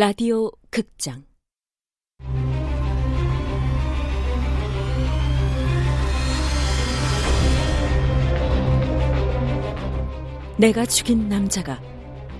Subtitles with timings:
[0.00, 1.22] 라디오 극장
[10.56, 11.78] 내가 죽인 남자가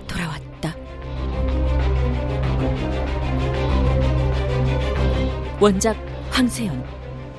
[0.07, 0.75] 돌아왔다.
[5.59, 5.95] 원작
[6.31, 6.83] 황세연,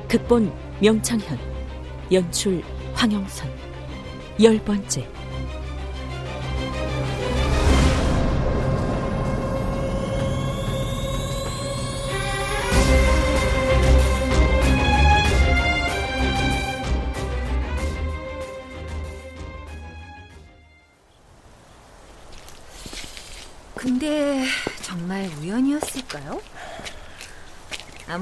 [0.07, 1.37] 극본 명창현,
[2.13, 2.63] 연출
[2.95, 3.51] 황영선,
[4.41, 5.22] 열 번째.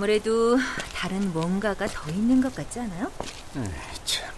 [0.00, 0.56] 아무래도
[0.95, 3.10] 다른 뭔가가 더 있는 것 같지 않아요?
[3.54, 3.64] 에이,
[4.06, 4.30] 참.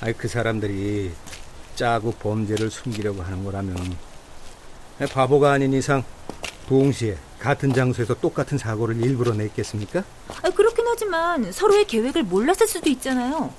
[0.00, 1.12] 아이 그 사람들이
[1.76, 3.76] 짜고 범죄를 숨기려고 하는 거라면
[5.12, 6.02] 바보가 아닌 이상
[6.70, 10.02] 동시에 같은 장소에서 똑같은 사고를 일부러 냈겠습니까?
[10.42, 13.52] 아, 그렇긴 하지만 서로의 계획을 몰랐을 수도 있잖아요.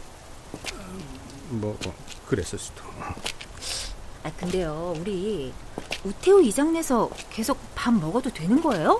[1.49, 2.81] 뭐, 뭐 그랬을 수도.
[4.23, 5.53] 아, 근데요, 우리
[6.03, 8.99] 우태우 이장 내서 계속 밥 먹어도 되는 거예요?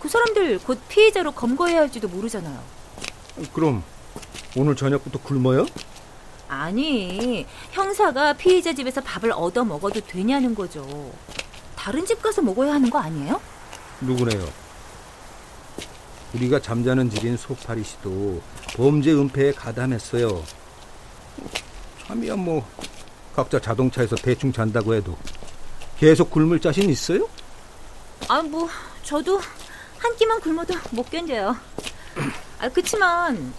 [0.00, 2.58] 그 사람들 곧 피해자로 검거해야 할지도 모르잖아요.
[3.52, 3.82] 그럼
[4.56, 5.66] 오늘 저녁부터 굶어요?
[6.48, 11.12] 아니, 형사가 피해자 집에서 밥을 얻어 먹어도 되냐는 거죠.
[11.76, 13.40] 다른 집 가서 먹어야 하는 거 아니에요?
[14.00, 14.48] 누구네요?
[16.34, 18.40] 우리가 잠자는 집인 소파리 씨도
[18.76, 20.42] 범죄 은폐에 가담했어요.
[22.06, 22.66] 참이야 뭐
[23.34, 25.16] 각자 자동차에서 대충 잔다고 해도
[25.98, 27.28] 계속 굶을 자신 있어요?
[28.28, 28.68] 아, 뭐
[29.02, 29.40] 저도
[29.98, 31.56] 한 끼만 굶어도 못 견뎌요.
[32.58, 33.52] 아, 그치만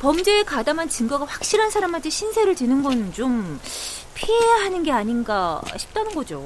[0.00, 3.60] 범죄에 가담한 증거가 확실한 사람한테 신세를 지는 건 좀
[4.14, 6.40] 피해야 하는 게 아닌가 싶다는 거죠.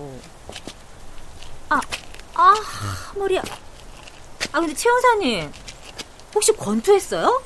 [1.68, 1.80] 아,
[2.34, 2.54] 아,
[3.16, 3.42] 머리야.
[4.52, 5.52] 아, 근데 최 형사님,
[6.34, 7.42] 혹시 권투했어요?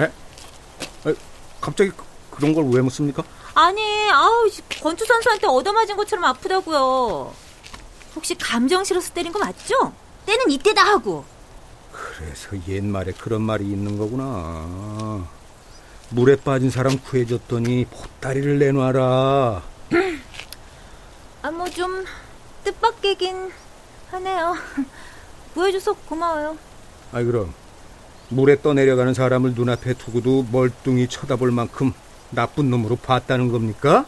[0.00, 0.04] 에?
[0.04, 1.14] 에
[1.60, 3.22] 갑자기 그- 그런 걸 왜 묻습니까?
[3.54, 4.48] 아니, 아우,
[4.82, 7.34] 권투 선수한테 얻어맞은 것처럼 아프다고요.
[8.14, 9.92] 혹시 감정 실어서 때린 거 맞죠?
[10.26, 11.24] 때는 이때다 하고.
[11.96, 15.26] 그래서 옛말에 그런 말이 있는 거구나.
[16.10, 19.62] 물에 빠진 사람 구해줬더니 보따리를 내놔라.
[21.42, 22.04] 아, 뭐 좀
[22.64, 23.50] 뜻밖이긴
[24.10, 24.56] 하네요.
[25.54, 26.58] 구해줘서 고마워요.
[27.12, 27.54] 아이 그럼
[28.28, 31.92] 물에 떠내려가는 사람을 눈앞에 두고도 멀뚱히 쳐다볼 만큼
[32.30, 34.04] 나쁜 놈으로 봤다는 겁니까?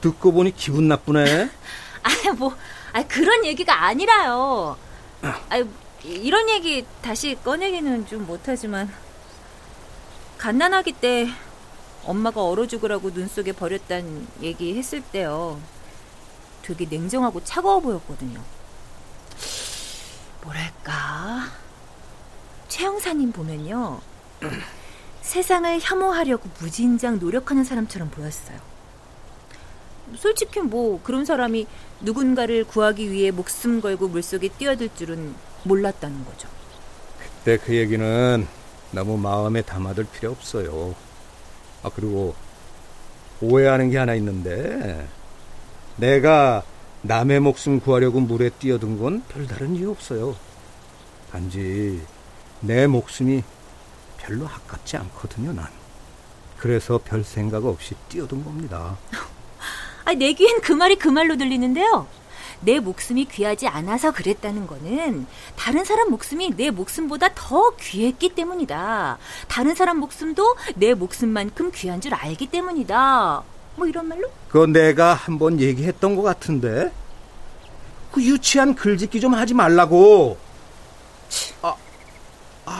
[0.00, 1.50] 듣고 보니 기분 나쁘네.
[2.02, 2.54] 아, 뭐,
[2.92, 4.76] 아, 그런 얘기가 아니라요.
[5.22, 5.64] 아, 이
[6.04, 8.92] 런 얘기 다시 꺼내기는 좀 못하지만,
[10.38, 11.28] 갓난아기 때
[12.04, 15.60] 엄마가 얼어 죽으라고 눈 속에 버렸단 얘기 했을 때요.
[16.62, 18.40] 되게 냉정하고 차가워 보였거든요.
[20.42, 21.50] 뭐랄까.
[22.68, 24.00] 최 형사님 보면요.
[25.22, 28.58] 세상을 혐오하려고 무진장 노력하는 사람처럼 보였어요.
[30.16, 31.66] 솔직히 뭐 그런 사람이
[32.00, 36.48] 누군가를 구하기 위해 목숨 걸고 물속에 뛰어들 줄은 몰랐다는 거죠.
[37.18, 38.46] 그때 그 얘기는
[38.90, 40.94] 너무 마음에 담아둘 필요 없어요.
[41.82, 42.34] 아 그리고
[43.40, 45.06] 오해하는 게 하나 있는데
[45.96, 46.62] 내가
[47.02, 50.36] 남의 목숨 구하려고 물에 뛰어든 건 별다른 이유 없어요.
[51.30, 52.02] 단지
[52.60, 53.42] 내 목숨이
[54.16, 55.68] 별로 아깝지 않거든요, 난.
[56.58, 58.96] 그래서 별 생각 없이 뛰어든 겁니다.
[60.04, 62.06] 아, 내 귀엔 그 말이 그 말로 들리는데요.
[62.60, 65.26] 내 목숨이 귀하지 않아서 그랬다는 거는
[65.56, 69.18] 다른 사람 목숨이 내 목숨보다 더 귀했기 때문이다.
[69.48, 73.42] 다른 사람 목숨도 내 목숨만큼 귀한 줄 알기 때문이다.
[73.76, 74.28] 뭐 이런 말로?
[74.48, 76.90] 그거 내가 한번 얘기했던 것 같은데.
[78.10, 80.38] 그 유치한 글짓기 좀 하지 말라고.
[81.62, 81.74] 아,
[82.64, 82.70] 아,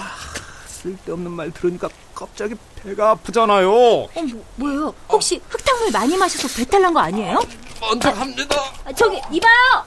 [0.83, 3.69] 쓸데없는 말 들으니까 갑자기 배가 아프잖아요.
[3.71, 4.95] 어, 뭐, 뭐예요?
[5.09, 7.39] 혹시 흙탕물 많이 마셔서 배탈 난 거 아니에요?
[7.81, 8.57] 먼저 갑니다.
[8.85, 9.85] 아, 저기 이봐요.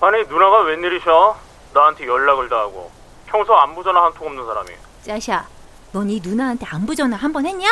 [0.00, 1.36] 아니 누나가 웬일이셔?
[1.74, 2.90] 나한테 연락을 다 하고
[3.26, 4.70] 평소 안부 전화 한 통 없는 사람이
[5.02, 5.46] 짜샤,
[5.92, 7.66] 넌 이 누나한테 안부 전화 한 번 했냐?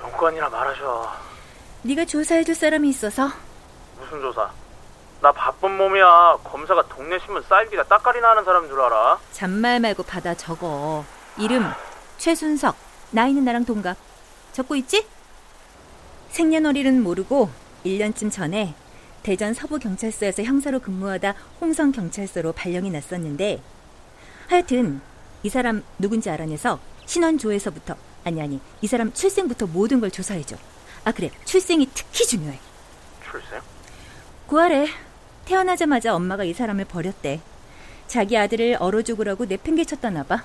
[0.00, 1.12] 용건이나 말하셔
[1.82, 3.28] 네가 조사해줄 사람이 있어서
[3.98, 4.50] 무슨 조사?
[5.20, 9.18] 나 바쁜 몸이야 검사가 동네 신문 사일기다 따까리나 하는 사람인 줄 알아?
[9.32, 11.04] 잔말 말고 받아 적어.
[11.38, 11.64] 이름
[12.18, 12.76] 최순석,
[13.10, 13.96] 나이는 나랑 동갑.
[14.52, 15.06] 적고 있지?
[16.30, 17.50] 생년월일은 모르고
[17.84, 18.74] 1년쯤 전에
[19.22, 23.60] 대전 서부경찰서에서 형사로 근무하다 홍성경찰서로 발령이 났었는데
[24.48, 25.00] 하여튼
[25.42, 27.94] 이 사람 누군지 알아내서 신원조에서부터
[28.24, 30.56] 아니 아니 이 사람 출생부터 모든 걸 조사해줘.
[31.04, 32.58] 아 그래 출생이 특히 중요해.
[33.30, 33.60] 출생?
[34.46, 34.88] 구하래.
[35.44, 37.40] 태어나자마자 엄마가 이 사람을 버렸대.
[38.08, 40.42] 자기 아들을 얼어 죽으라고 내팽개쳤다나 봐.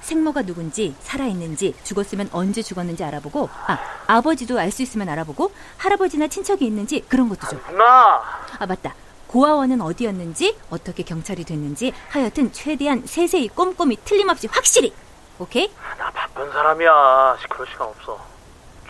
[0.00, 6.64] 생모가 누군지 살아있는지 죽었으면 언제 죽었는지 알아보고 아 아버지도 알 수 있으면 알아보고 할아버지나 친척이
[6.64, 7.60] 있는지 그런 것도 좀.
[7.68, 8.22] 누나!
[8.58, 8.94] 아 맞다.
[9.26, 14.92] 고아원은 어디였는지 어떻게 경찰이 됐는지 하여튼 최대한 세세히 꼼꼼히 틀림없이 확실히.
[15.40, 15.72] 오케이?
[15.98, 17.38] 나 바쁜 사람이야.
[17.48, 18.20] 그럴 시간 없어.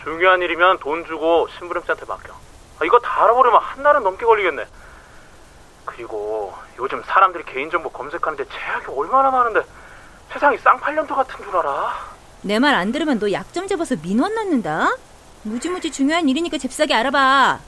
[0.03, 2.33] 중요한 일이면 돈 주고 신부름씨한테 맡겨.
[2.79, 4.65] 아, 이거 다 알아보려면 한 달은 넘게 걸리겠네.
[5.85, 9.61] 그리고 요즘 사람들이 개인정보 검색하는데 제약이 얼마나 많은데
[10.33, 12.11] 세상이 쌍팔년도 같은 줄 알아?
[12.43, 14.95] 내 말 안 들으면 너 약점 잡아서 민원 넣는다.
[15.43, 17.59] 무지무지 중요한 일이니까 잽싸게 알아봐.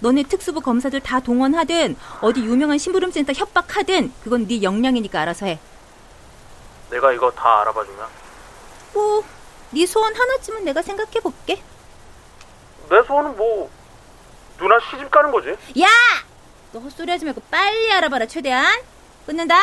[0.00, 5.58] 너네 특수부 검사들 다 동원하든 어디 유명한 심부름센터 협박하든 그건 네 역량이니까 알아서 해.
[6.90, 8.25] 내가 이거 다 알아봐주면
[8.96, 9.22] 뭐,
[9.72, 11.60] 네 소원 하나쯤은 내가 생각해 볼게.
[12.88, 13.70] 내 소원은 뭐
[14.56, 15.50] 누나 시집 가는 거지?
[15.82, 15.86] 야!
[16.72, 18.80] 너 헛소리 하지 말고 빨리 알아봐라 최대한.
[19.26, 19.54] 끊는다.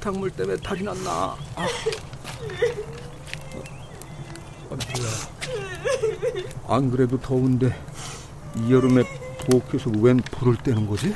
[0.00, 1.10] 흙탕물 때문에 탈이 났나.
[1.10, 1.36] 아.
[1.56, 1.66] 아,
[4.70, 4.78] 뭐야.
[6.66, 7.74] 안 그래도 더운데
[8.56, 9.02] 이 여름에
[9.38, 11.14] 부엌에서 웬 불을 떼는 거지?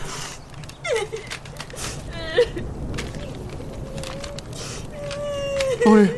[5.87, 6.09] 어이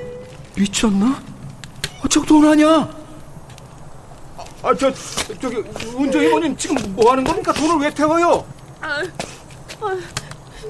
[0.56, 1.22] 미쳤나?
[2.02, 2.96] 아, 저거 돈 아니야?
[4.62, 4.92] 아, 저,
[5.40, 5.56] 저기,
[5.94, 7.52] 운전 이모님 지금 뭐 하는 겁니까?
[7.52, 8.44] 돈을 왜 태워요?
[8.80, 9.02] 아,
[9.80, 9.98] 아,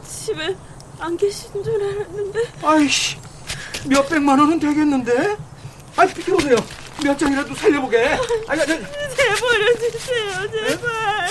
[0.07, 0.57] 집에
[0.99, 2.41] 안 계신 줄 알았는데.
[2.63, 3.17] 아이씨,
[3.89, 5.37] 몇 백만 원은 되겠는데?
[5.97, 6.57] 아이, 비켜보세요.
[7.05, 8.19] 몇 장이라도 살려보게.
[8.49, 11.29] 아니, 아니, 내버려 주세요, 제발.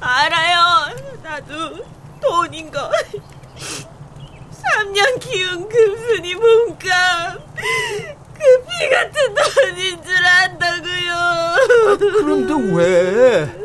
[0.00, 0.96] 알아요.
[1.22, 1.84] 나도
[2.20, 2.90] 돈인 거.
[4.52, 7.52] 3년 키운 금순이 몸값.
[7.54, 11.54] 그 피 같은 돈인 줄 안다고요.
[11.98, 13.62] 그런데 왜?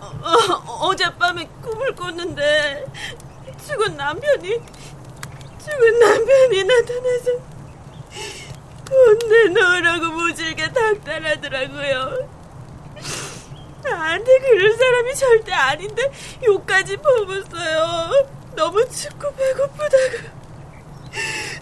[0.00, 2.84] 어, 어젯밤에 꿈을 꿨는데
[3.66, 4.60] 죽은 남편이
[5.64, 7.30] 죽은 남편이 나타나서
[8.84, 12.28] 돈 내놓으라고 모질게 닥달하더라고요.
[13.84, 16.10] 나한테 그럴 사람이 절대 아닌데
[16.68, 18.26] 욕까지 퍼붓어요.
[18.54, 20.38] 너무 춥고 배고프다고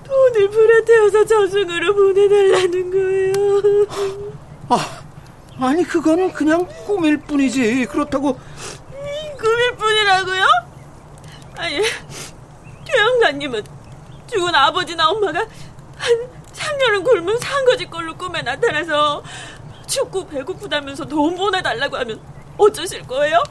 [0.05, 3.87] 돈을 불에 태워서 저승으로 보내달라는 거예요.
[4.69, 5.03] 아,
[5.61, 7.87] 아니, 그건 그냥 꿈일 뿐이지.
[7.87, 8.38] 그렇다고.
[9.38, 10.44] 꿈일 뿐이라고요?
[11.56, 11.81] 아니,
[12.85, 13.64] 최영사님은
[14.26, 19.23] 죽은 아버지나 엄마가 한 3년은 굶은 상거지 꼴로 꿈에 나타나서
[19.87, 22.21] 춥고 배고프다면서 돈 보내달라고 하면
[22.59, 23.42] 어쩌실 거예요?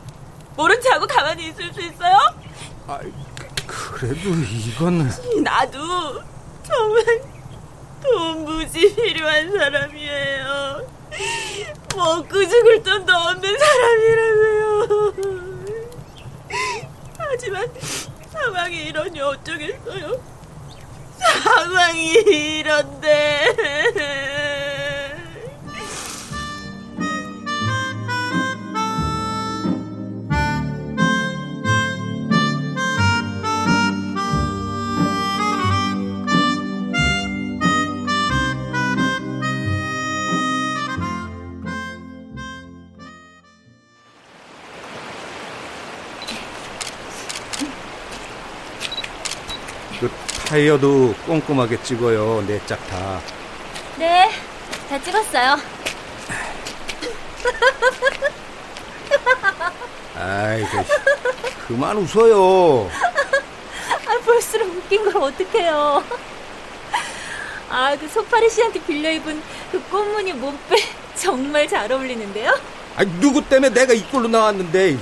[0.55, 2.17] 모른 척하고 가만히 있을 수 있어요?
[2.87, 2.99] 아,
[3.67, 5.09] 그래도 이건.
[5.43, 6.21] 나도
[6.63, 7.03] 정말
[8.01, 10.87] 돈 무지 필요한 사람이에요.
[11.95, 15.13] 먹고 죽을 돈도 없는 사람이라고요.
[17.17, 17.67] 하지만
[18.31, 20.21] 상황이 이러니 어쩌겠어요.
[21.43, 23.55] 상황이 이런데.
[50.05, 50.11] 그
[50.47, 52.43] 타이어도 꼼꼼하게 찍어요.
[52.45, 53.19] 네 짝 다.
[53.97, 54.29] 네,
[54.89, 55.57] 다 찍었어요.
[60.17, 60.67] 아이고,
[61.67, 62.89] 그만 웃어요.
[64.07, 66.03] 아, 볼수록 웃긴 걸 어떡해요.
[67.69, 70.75] 아, 그 소파리 씨한테 빌려 입은 그 꽃무늬 몸빼
[71.15, 72.53] 정말 잘 어울리는데요?
[72.95, 74.97] 아니, 누구 때문에 내가 이 꼴로 나왔는데.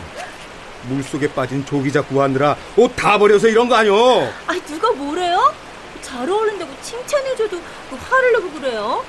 [0.87, 4.21] 물속에 빠진 조기자 구하느라 옷 다 버려서 이런 거 아니오?
[4.47, 5.53] 아, 누가 뭐래요?
[6.01, 7.59] 잘 어울린다고 칭찬해줘도
[7.89, 9.03] 그 화를 내고 그래요?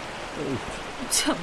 [1.11, 1.39] 참나.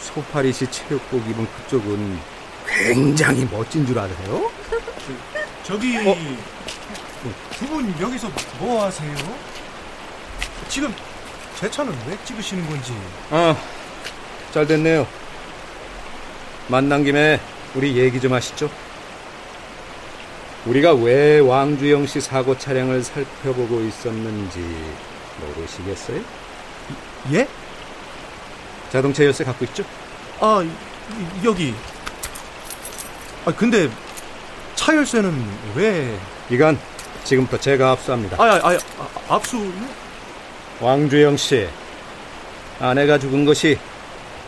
[0.00, 2.18] 소파리 씨 체육복 입은 그쪽은
[2.66, 4.50] 굉장히 멋진 줄 아세요?
[5.64, 6.16] 저 기 어?
[7.58, 9.14] 두분 여기서 뭐 하세요?
[10.68, 10.94] 지금
[11.58, 12.92] 제 차는 왜 찍으시는 건지.
[13.30, 13.56] 아,
[14.52, 15.06] 잘 됐네요.
[16.68, 17.40] 만난 김에
[17.74, 18.70] 우리 얘기 좀 하시죠.
[20.68, 24.60] 우리가 왜 왕주영 씨 사고 차량을 살펴보고 있었는지
[25.40, 26.20] 모르시겠어요?
[27.32, 27.48] 예?
[28.90, 29.82] 자동차 열쇠 갖고 있죠?
[30.40, 31.74] 아, 이- 여기.
[33.46, 33.88] 아, 근데
[34.74, 35.32] 차 열쇠는
[35.74, 36.18] 왜?
[36.50, 36.78] 이건
[37.24, 38.36] 지금부터 제가 압수합니다.
[38.38, 39.72] 아, 아, 아, 아 압수.
[40.80, 41.66] 왕주영 씨,
[42.78, 43.78] 아내가 죽은 것이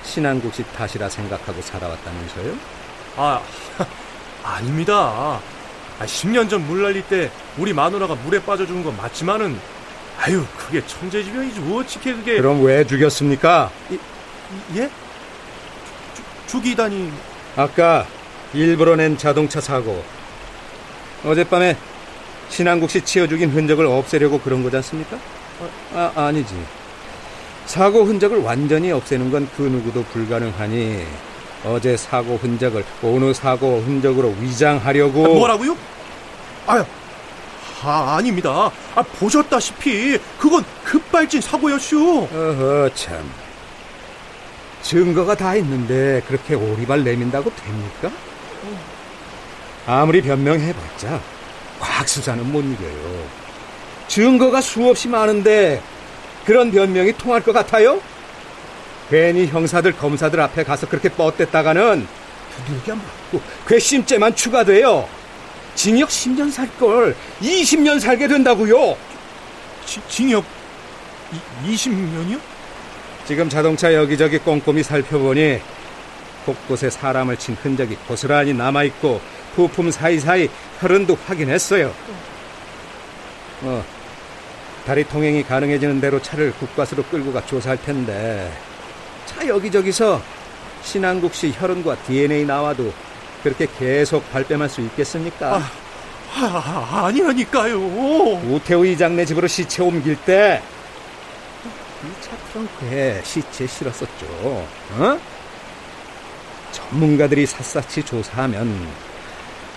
[0.05, 2.55] 신한국 씨 탓이라 생각하고 살아왔다면서요?
[3.17, 3.41] 아,
[4.45, 5.41] 아닙니다.
[6.01, 9.57] 아, 10년 전물 날릴 때 우리 마누라가 물에 빠져 죽은 건 맞지만은
[10.19, 13.71] 아유, 그게 천재지변이지 어떻게 그게 그럼 왜 죽였습니까?
[14.77, 14.89] 예?
[16.15, 17.13] 주, 죽이다니
[17.57, 18.07] 아까
[18.55, 20.03] 일부러 낸 자동차 사고.
[21.25, 21.77] 어젯밤에
[22.49, 25.19] 신한국 씨 치어 죽인 흔적을 없애려고 그런 거지 않습니까?
[25.95, 26.55] 아, 아니지.
[27.67, 31.05] 사고 흔적을 완전히 없애는 건 그 누구도 불가능하니
[31.65, 35.77] 어제 사고 흔적을 오늘 사고 흔적으로 위장하려고 아, 뭐라고요?
[36.67, 36.85] 아,
[37.83, 38.71] 아 아닙니다.
[38.95, 42.29] 아, 보셨다시피 그건 급발진 사고였슈.
[42.33, 43.31] 어허 참
[44.83, 48.11] 증거가 다 있는데 그렇게 오리발 내민다고 됩니까?
[49.87, 51.21] 아무리 변명해봤자
[51.79, 53.25] 과학수사는 못 이겨요
[54.09, 55.83] 증거가 수없이 많은데
[56.45, 58.01] 그런 변명이 통할 것 같아요?
[59.11, 62.07] 괜히 형사들 검사들 앞에 가서 그렇게 뻗댔다가는
[62.57, 65.09] 두들겨 맞고 괘씸죄만 추가돼요
[65.75, 68.97] 징역 10년 살 걸 20년 살게 된다고요
[69.87, 70.45] 지- 징역
[71.65, 72.39] 이, 20년이요?
[73.27, 75.61] 지금 자동차 여기저기 꼼꼼히 살펴보니
[76.45, 79.21] 곳곳에 사람을 친 흔적이 고스란히 남아있고
[79.55, 80.49] 부품 사이사이
[80.81, 81.93] 혈흔도 확인했어요.
[83.63, 83.85] 어,
[84.87, 88.51] 다리 통행이 가능해지는 대로 차를 국과수로 끌고 가 조사할 텐데
[89.27, 90.21] 차 여기저기서
[90.83, 92.93] 신한국 씨 혈흔과 DNA 나와도
[93.43, 95.57] 그렇게 계속 발뺌할 수 있겠습니까?
[95.57, 95.71] 아.
[96.33, 97.77] 아, 아니라니까요.
[98.51, 100.61] 우태우 이장네 집으로 시체 옮길 때
[102.03, 104.27] 이 차 트렁크에 시체 실었었죠.
[104.43, 105.19] 어?
[106.73, 108.89] 전문가들이 샅샅이 조사하면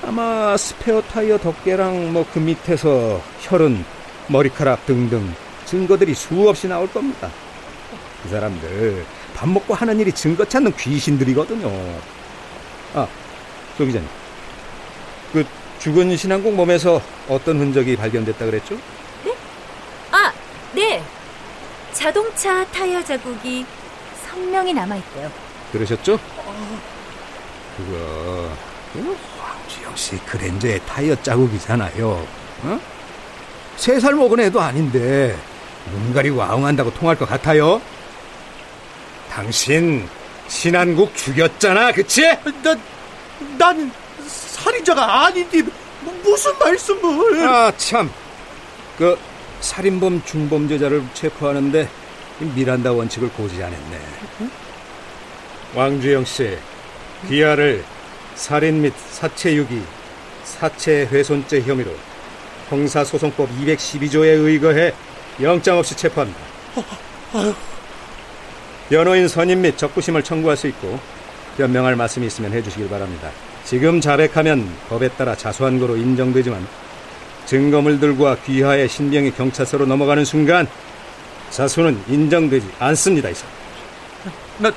[0.05, 3.83] 아마 스페어 타이어 덮개랑 뭐 그 밑에서 혈흔,
[4.27, 5.33] 머리카락 등등
[5.65, 7.29] 증거들이 수없이 나올 겁니다.
[8.23, 11.67] 그 사람들 밥 먹고 하는 일이 증거 찾는 귀신들이거든요.
[12.93, 13.07] 아,
[13.77, 14.07] 조 기자님.
[15.31, 15.45] 그
[15.79, 18.77] 죽은 신한국 몸에서 어떤 흔적이 발견됐다 그랬죠?
[20.11, 20.31] 아,
[20.73, 21.03] 네.
[21.91, 23.65] 자동차 타이어 자국이
[24.25, 25.31] 선명히 남아있대요.
[25.71, 26.19] 들으셨죠?
[27.77, 28.49] 그거
[28.93, 32.27] 그거 황주영 씨 그랜저의 타이어 자국이잖아요.
[32.63, 32.79] 어?
[33.75, 35.35] 세살 먹은 애도 아닌데
[35.91, 37.81] 눈 가리고 아웅한다고 통할 것 같아요?
[39.33, 40.07] 당신
[40.47, 42.21] 신한국 죽였잖아, 그치?
[42.61, 42.77] 나,
[43.57, 43.91] 난
[44.27, 45.63] 살인자가 아닌데
[46.23, 47.47] 무슨 말씀을?
[47.47, 48.11] 아, 참.
[48.95, 49.17] 그
[49.59, 51.89] 살인범 중범죄자를 체포하는데
[52.41, 53.99] 이 미란다 원칙을 고지 안 했네.
[55.73, 56.55] 왕주영 씨,
[57.27, 57.83] 기아를
[58.35, 59.81] 살인 및 사체 유기,
[60.43, 61.91] 사체 훼손죄 혐의로
[62.69, 64.93] 형사소송법 212조에 의거해
[65.41, 66.39] 영장 없이 체포합니다.
[68.93, 70.99] 변호인 선임 및 적부심을 청구할 수 있고
[71.57, 73.31] 변명할 말씀이 있으면 해주시길 바랍니다.
[73.65, 76.67] 지금 자백하면 법에 따라 자수한 거로 인정되지만
[77.47, 80.67] 증거물들과 귀하의 신병이 경찰서로 넘어가는 순간
[81.49, 83.29] 자수는 인정되지 않습니다.
[83.29, 83.49] 이상.
[84.59, 84.71] 나,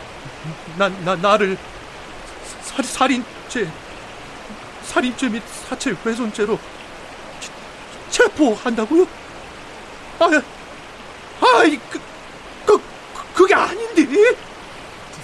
[0.78, 1.58] 나, 나, 나를
[2.62, 3.68] 살, 살인죄,
[4.82, 6.58] 살인죄 및 사체 훼손죄로
[7.38, 9.06] 체- 체포한다고요?
[10.20, 10.30] 아,
[11.58, 12.15] 아이, 그, 그,
[13.96, 14.36] 아닌데?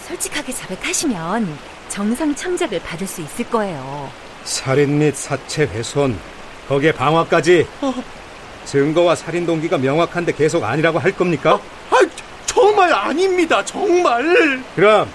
[0.09, 4.11] 솔직하게 자백하시면 정상 참작을 받을 수 있을 거예요.
[4.45, 6.19] 살인 및 사체 훼손,
[6.69, 7.67] 거기에 방화까지
[8.64, 11.61] 증거와 살인 동기가 명확한데 계속 아니라고 할 겁니까?
[11.91, 11.97] 아,
[12.47, 14.62] 정말 아닙니다, 정말.
[14.75, 15.09] 그럼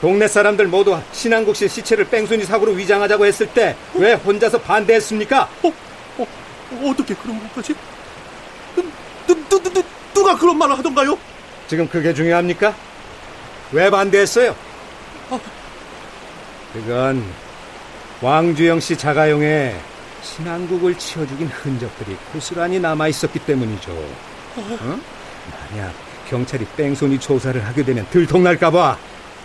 [0.00, 5.48] 동네 사람들 모두 신한국 씨 시체를 뺑소니 사고로 위장하자고 했을 때왜 혼자서 반대했습니까?
[5.62, 5.72] 어,
[6.18, 6.26] 어,
[6.90, 7.74] 어떻게 그런 것까지?
[8.74, 8.82] 누,
[9.26, 9.82] 누, 누, 누,
[10.14, 11.18] 누가 그런 말을 하던가요?
[11.70, 12.74] 지금 그게 중요합니까?
[13.70, 14.56] 왜 반대했어요?
[16.72, 17.24] 그건
[18.20, 19.76] 왕주영 씨 자가용에
[20.20, 23.92] 신한국을 죽인 흔적들이 고스란히 남아 있었기 때문이죠.
[23.92, 24.98] 어?
[25.70, 25.92] 만약
[26.28, 28.98] 경찰이 뺑소니 조사를 하게 되면 들통날까봐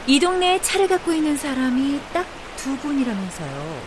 [0.08, 2.26] 이 동네에 차를 갖고 있는 사람이 딱
[2.58, 3.82] 두 분이라면서요.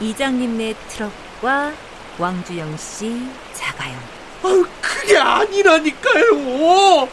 [0.00, 1.72] 이장님네 트럭과
[2.18, 3.16] 왕주영 씨,
[3.52, 3.96] 자가영.
[4.42, 7.08] 아유, 그게 아니라니까요.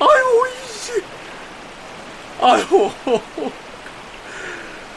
[0.00, 1.02] 아유, 이제.
[2.40, 2.90] 아유,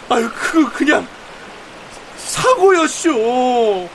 [0.10, 1.08] 아유, 그, 그냥,
[2.18, 3.90] 사고였쇼.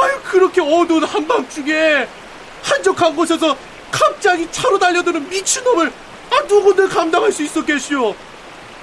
[0.00, 2.08] 아유, 그렇게 어두운 한밤 중에,
[2.62, 3.56] 한적한 곳에서
[3.90, 5.92] 갑자기 차로 달려드는 미친놈을,
[6.30, 8.14] 아, 누군데 감당할 수 있었겠쇼.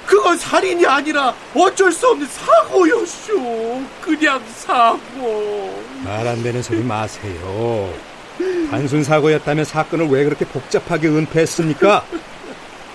[0.06, 3.84] 그건 살인이 아니라 어쩔 수 없는 사고였쇼.
[4.02, 5.84] 그냥 사고.
[6.04, 7.92] 말 안 되는 소리 마세요.
[8.70, 12.06] 단순 사고였다면 사건을 왜 그렇게 복잡하게 은폐했습니까?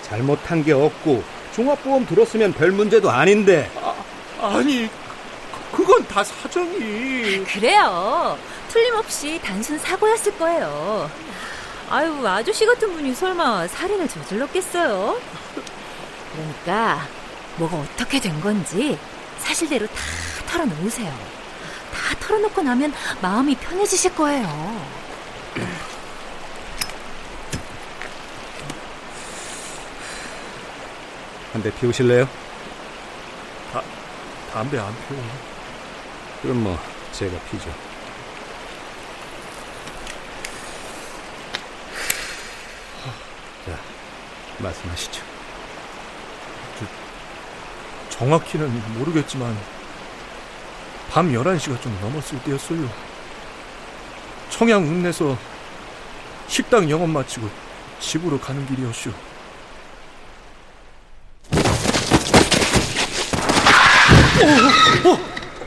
[0.03, 1.23] 잘못한 게 없고
[1.55, 3.69] 종합보험 들었으면 별 문제도 아닌데.
[4.39, 4.89] 아, 아니,
[5.71, 7.43] 그건 다 사정이.
[7.45, 8.37] 그래요.
[8.69, 11.09] 틀림없이 단순 사고였을 거예요.
[11.89, 15.19] 아유, 아저씨 같은 분이 설마 살인을 저질렀겠어요?
[16.33, 17.05] 그러니까
[17.57, 18.97] 뭐가 어떻게 된 건지
[19.39, 19.93] 사실대로 다
[20.47, 21.11] 털어놓으세요.
[21.93, 25.00] 다 털어놓고 나면 마음이 편해지실 거예요.
[31.53, 32.27] 한 대 피우실래요?
[33.73, 33.81] 다,
[34.53, 35.21] 담배 안 피워.
[36.41, 36.79] 그럼 뭐
[37.11, 37.69] 제가 피죠.
[43.65, 43.77] 자,
[44.59, 45.21] 말씀하시죠.
[48.09, 49.57] 정확히는 모르겠지만
[51.09, 53.10] 밤 11시가 좀 넘었을 때였어요.
[54.61, 55.35] 청양 읍내서
[56.47, 57.49] 식당 영업 마치고
[57.99, 59.09] 집으로 가는 길이었슈.
[65.09, 65.13] 어, 어,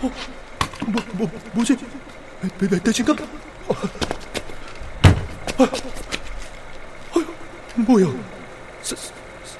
[0.01, 0.13] 어,
[0.87, 1.77] 뭐, 뭐, 뭐지?
[2.41, 3.15] 멧, 멧돼지인가?
[3.67, 3.75] 어,
[5.59, 5.65] 아,
[7.15, 7.25] 아,
[7.75, 8.07] 뭐야?
[8.81, 8.95] 사,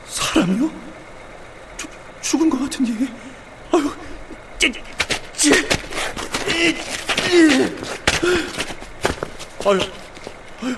[0.07, 0.71] 사람이요?
[1.77, 3.13] 죽, 죽은 것 같은데.
[3.73, 3.91] 아유,
[4.61, 4.73] 찌,
[5.37, 5.51] 찌,
[9.67, 9.79] 아유,
[10.63, 10.75] 아유,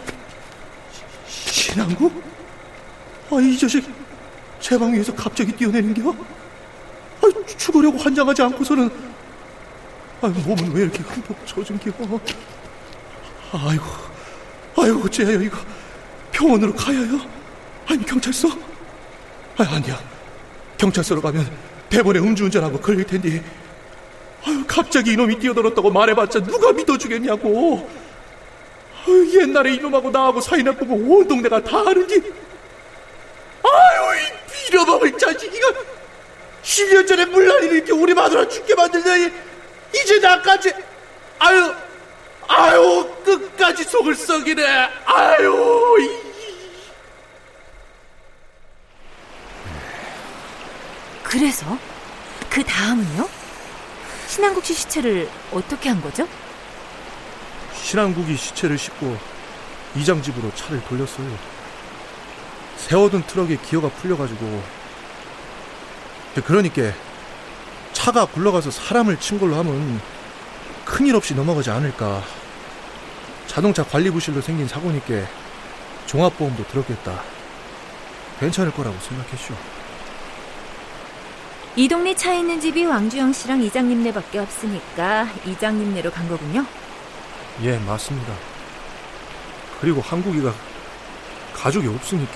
[1.26, 2.10] 신앙구?
[3.30, 3.84] 아, 이 자식
[4.60, 6.10] 제 방 위에서 갑자기 뛰어내는겨?
[6.10, 8.90] 아, 죽으려고 환장하지 않고서는
[10.22, 11.92] 아, 몸은 왜 이렇게 흠뻑 젖은겨?
[13.52, 13.84] 아이고,
[14.76, 15.58] 아이고, 쟤야 이거
[16.32, 17.20] 병원으로 가야요?
[17.86, 18.48] 아니 경찰서?
[19.58, 19.98] 아, 아니야.
[20.78, 21.50] 경찰서로 가면
[21.88, 23.42] 대본에 음주운전하고 걸릴 텐데.
[24.44, 27.88] 아유, 갑자기 이놈이 뛰어들었다고 말해봤자 누가 믿어주겠냐고.
[29.08, 32.16] 옛날에 이놈하고 나하고 사이 나쁘고 온 동네가 다 아는지.
[33.62, 35.72] 아유, 이 빌어먹을 자식이가
[36.62, 39.30] 10년 전에 물난이를 이렇게 우리 마누라 죽게 만들더니
[39.94, 40.72] 이제 나까지
[41.38, 41.74] 아유,
[42.48, 44.64] 아유, 끝까지 속을 썩이네.
[45.04, 46.26] 아유, 이.
[51.22, 51.66] 그래서
[52.48, 53.28] 그 다음은요?
[54.28, 56.26] 신한국 씨 시체를 어떻게 한 거죠?
[57.86, 59.16] 신한국이 시체를 싣고
[59.94, 61.28] 이장 집으로 차를 돌렸어요.
[62.78, 64.60] 세워둔 트럭에 기어가 풀려가지고
[66.44, 66.92] 그러니까
[67.92, 70.00] 차가 굴러가서 사람을 친 걸로 하면
[70.84, 72.24] 큰일 없이 넘어가지 않을까.
[73.46, 75.24] 자동차 관리부실로 생긴 사고니까
[76.06, 77.22] 종합보험도 들었겠다.
[78.40, 79.56] 괜찮을 거라고 생각했죠.
[81.76, 86.66] 이 동네 차 있는 집이 왕주영 씨랑 이장님네밖에 없으니까 이장님네로 간 거군요.
[87.62, 88.34] 예, 맞습니다.
[89.80, 90.52] 그리고 한국이가
[91.54, 92.34] 가족이 없으니까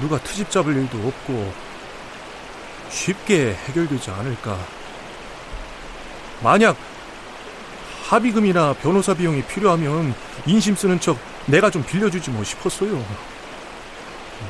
[0.00, 1.52] 누가 트집 잡을 일도 없고
[2.90, 4.58] 쉽게 해결되지 않을까.
[6.42, 6.76] 만약
[8.08, 10.14] 합의금이나 변호사 비용이 필요하면
[10.46, 13.04] 인심 쓰는 척 내가 좀 빌려주지 뭐 싶었어요.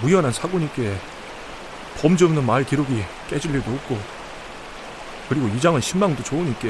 [0.03, 0.83] 무연한 사고니까
[2.01, 3.99] 범죄 없는 말 기록이 깨질 일도 없고
[5.29, 6.69] 그리고 이장은 신망도 좋으니까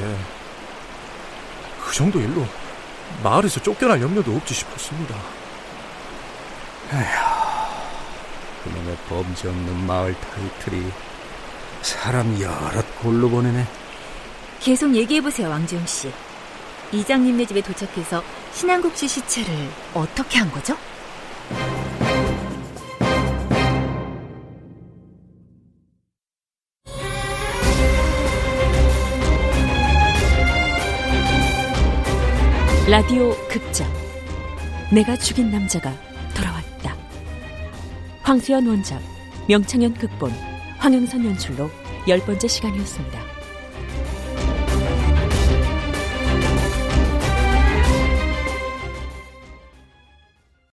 [1.87, 2.45] 그 정도 일로
[3.23, 5.15] 마을에서 쫓겨날 염려도 없지 싶었습니다.
[8.65, 10.91] 그놈의 범죄 없는 마을 타이틀이
[11.83, 13.65] 사람 여럿 골로 보내네.
[14.59, 16.13] 계속 얘기해보세요, 왕주영 씨.
[16.91, 18.23] 이장님네 집에 도착해서
[18.53, 20.77] 신한국 씨 시체를 어떻게 한 거죠?
[32.89, 33.93] 라디오 극장
[34.93, 35.93] 내가 죽인 남자가
[36.37, 36.97] 돌아왔다.
[38.23, 39.03] 황수연 원작,
[39.49, 40.31] 명창현 극본,
[40.79, 41.69] 황영선 연출로
[42.07, 43.26] 열 번째 시간이었습니다.